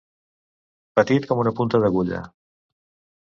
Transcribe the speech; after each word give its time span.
Petit 0.99 1.27
com 1.31 1.43
una 1.43 1.53
punta 1.59 1.81
d'agulla. 1.83 2.23